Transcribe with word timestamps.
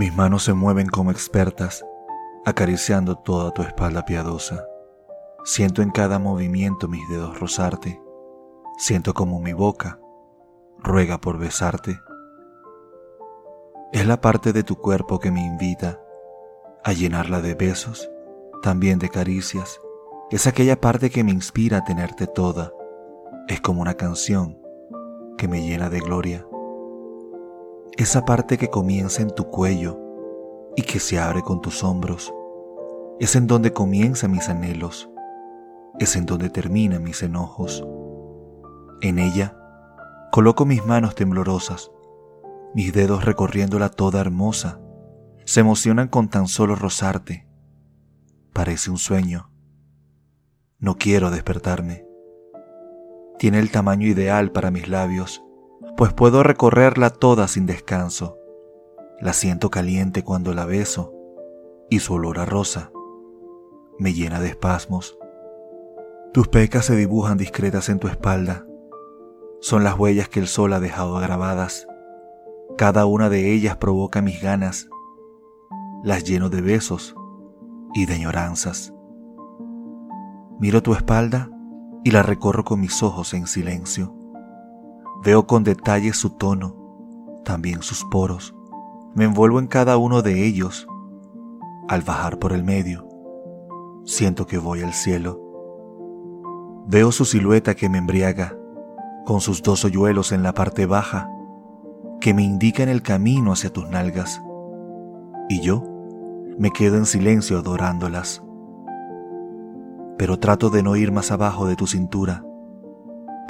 Mis 0.00 0.16
manos 0.16 0.44
se 0.44 0.54
mueven 0.54 0.86
como 0.86 1.10
expertas, 1.10 1.84
acariciando 2.46 3.16
toda 3.16 3.50
tu 3.50 3.60
espalda 3.60 4.06
piadosa. 4.06 4.66
Siento 5.44 5.82
en 5.82 5.90
cada 5.90 6.18
movimiento 6.18 6.88
mis 6.88 7.06
dedos 7.10 7.38
rozarte. 7.38 8.00
Siento 8.78 9.12
como 9.12 9.40
mi 9.40 9.52
boca 9.52 10.00
ruega 10.78 11.20
por 11.20 11.36
besarte. 11.36 12.00
Es 13.92 14.06
la 14.06 14.22
parte 14.22 14.54
de 14.54 14.62
tu 14.62 14.76
cuerpo 14.76 15.18
que 15.18 15.30
me 15.30 15.44
invita 15.44 16.00
a 16.82 16.94
llenarla 16.94 17.42
de 17.42 17.54
besos, 17.54 18.10
también 18.62 18.98
de 18.98 19.10
caricias. 19.10 19.82
Es 20.30 20.46
aquella 20.46 20.80
parte 20.80 21.10
que 21.10 21.24
me 21.24 21.32
inspira 21.32 21.76
a 21.76 21.84
tenerte 21.84 22.26
toda. 22.26 22.72
Es 23.48 23.60
como 23.60 23.82
una 23.82 23.98
canción 23.98 24.58
que 25.36 25.46
me 25.46 25.60
llena 25.60 25.90
de 25.90 26.00
gloria 26.00 26.46
esa 27.96 28.24
parte 28.24 28.56
que 28.56 28.68
comienza 28.68 29.22
en 29.22 29.30
tu 29.30 29.50
cuello 29.50 29.98
y 30.76 30.82
que 30.82 31.00
se 31.00 31.18
abre 31.18 31.42
con 31.42 31.60
tus 31.60 31.82
hombros, 31.84 32.32
es 33.18 33.36
en 33.36 33.46
donde 33.46 33.72
comienzan 33.72 34.30
mis 34.30 34.48
anhelos, 34.48 35.10
es 35.98 36.16
en 36.16 36.26
donde 36.26 36.48
terminan 36.50 37.02
mis 37.02 37.22
enojos. 37.22 37.86
En 39.02 39.18
ella 39.18 39.56
coloco 40.32 40.64
mis 40.64 40.84
manos 40.86 41.14
temblorosas, 41.14 41.90
mis 42.74 42.92
dedos 42.92 43.24
recorriéndola 43.24 43.88
toda 43.88 44.20
hermosa, 44.20 44.80
se 45.44 45.60
emocionan 45.60 46.08
con 46.08 46.28
tan 46.28 46.46
solo 46.46 46.76
rozarte. 46.76 47.48
Parece 48.52 48.90
un 48.90 48.98
sueño. 48.98 49.50
No 50.78 50.96
quiero 50.96 51.30
despertarme. 51.30 52.06
Tiene 53.38 53.58
el 53.58 53.70
tamaño 53.70 54.06
ideal 54.06 54.52
para 54.52 54.70
mis 54.70 54.88
labios 54.88 55.42
pues 56.00 56.14
puedo 56.14 56.42
recorrerla 56.42 57.10
toda 57.10 57.46
sin 57.46 57.66
descanso. 57.66 58.38
La 59.20 59.34
siento 59.34 59.68
caliente 59.70 60.24
cuando 60.24 60.54
la 60.54 60.64
beso 60.64 61.12
y 61.90 61.98
su 61.98 62.14
olor 62.14 62.38
a 62.38 62.46
rosa 62.46 62.90
me 63.98 64.14
llena 64.14 64.40
de 64.40 64.48
espasmos. 64.48 65.18
Tus 66.32 66.48
pecas 66.48 66.86
se 66.86 66.96
dibujan 66.96 67.36
discretas 67.36 67.90
en 67.90 67.98
tu 67.98 68.08
espalda. 68.08 68.64
Son 69.60 69.84
las 69.84 69.98
huellas 69.98 70.30
que 70.30 70.40
el 70.40 70.46
sol 70.46 70.72
ha 70.72 70.80
dejado 70.80 71.16
grabadas. 71.16 71.86
Cada 72.78 73.04
una 73.04 73.28
de 73.28 73.52
ellas 73.52 73.76
provoca 73.76 74.22
mis 74.22 74.40
ganas. 74.40 74.88
Las 76.02 76.24
lleno 76.24 76.48
de 76.48 76.62
besos 76.62 77.14
y 77.92 78.06
de 78.06 78.14
añoranzas. 78.14 78.94
Miro 80.60 80.82
tu 80.82 80.94
espalda 80.94 81.50
y 82.04 82.10
la 82.10 82.22
recorro 82.22 82.64
con 82.64 82.80
mis 82.80 83.02
ojos 83.02 83.34
en 83.34 83.46
silencio. 83.46 84.16
Veo 85.22 85.46
con 85.46 85.64
detalle 85.64 86.14
su 86.14 86.30
tono, 86.30 86.74
también 87.44 87.82
sus 87.82 88.04
poros. 88.04 88.54
Me 89.14 89.24
envuelvo 89.24 89.58
en 89.58 89.66
cada 89.66 89.98
uno 89.98 90.22
de 90.22 90.46
ellos. 90.46 90.88
Al 91.88 92.00
bajar 92.00 92.38
por 92.38 92.52
el 92.52 92.64
medio, 92.64 93.06
siento 94.04 94.46
que 94.46 94.56
voy 94.56 94.80
al 94.80 94.94
cielo. 94.94 95.38
Veo 96.86 97.12
su 97.12 97.26
silueta 97.26 97.74
que 97.74 97.90
me 97.90 97.98
embriaga, 97.98 98.56
con 99.26 99.42
sus 99.42 99.62
dos 99.62 99.84
hoyuelos 99.84 100.32
en 100.32 100.42
la 100.42 100.54
parte 100.54 100.86
baja, 100.86 101.28
que 102.18 102.32
me 102.32 102.42
indican 102.42 102.88
el 102.88 103.02
camino 103.02 103.52
hacia 103.52 103.70
tus 103.70 103.88
nalgas. 103.90 104.40
Y 105.50 105.60
yo 105.60 105.82
me 106.58 106.70
quedo 106.70 106.96
en 106.96 107.04
silencio 107.04 107.58
adorándolas. 107.58 108.42
Pero 110.16 110.38
trato 110.38 110.70
de 110.70 110.82
no 110.82 110.96
ir 110.96 111.12
más 111.12 111.30
abajo 111.30 111.66
de 111.66 111.76
tu 111.76 111.86
cintura 111.86 112.44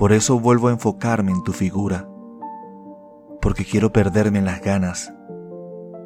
por 0.01 0.15
eso 0.15 0.41
vuelvo 0.41 0.69
a 0.69 0.71
enfocarme 0.71 1.31
en 1.31 1.43
tu 1.43 1.53
figura, 1.53 2.09
porque 3.43 3.67
quiero 3.67 3.93
perderme 3.93 4.39
en 4.39 4.47
las 4.47 4.63
ganas 4.63 5.13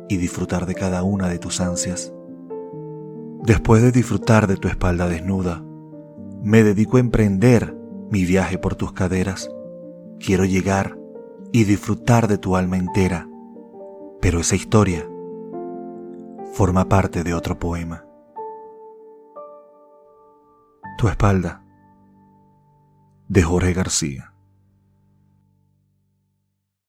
y 0.09 0.17
disfrutar 0.17 0.67
de 0.67 0.75
cada 0.75 1.05
una 1.05 1.29
de 1.29 1.39
tus 1.39 1.61
ansias. 1.61 2.13
Después 3.45 3.83
de 3.83 3.93
disfrutar 3.93 4.49
de 4.49 4.57
tu 4.57 4.67
espalda 4.67 5.07
desnuda, 5.07 5.63
me 6.43 6.65
dedico 6.65 6.97
a 6.97 7.01
emprender 7.01 7.79
mi 8.11 8.25
viaje 8.25 8.59
por 8.59 8.75
tus 8.75 8.93
caderas. 8.93 9.49
Quiero 10.19 10.45
llegar 10.45 10.99
y 11.53 11.63
disfrutar 11.63 12.27
de 12.27 12.39
tu 12.39 12.57
alma 12.57 12.79
entera, 12.79 13.29
pero 14.21 14.41
esa 14.41 14.57
historia 14.57 15.09
forma 16.53 16.89
parte 16.89 17.23
de 17.23 17.33
otro 17.33 17.61
poema. 17.61 18.05
Tu 20.99 21.07
espalda 21.07 21.64
de 23.35 23.43
Jorge 23.43 23.73
García. 23.73 24.34